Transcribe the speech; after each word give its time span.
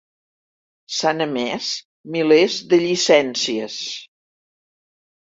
S'han 0.99 1.25
emès 1.25 1.67
milers 2.15 2.55
de 2.71 2.79
"llicències". 2.85 3.77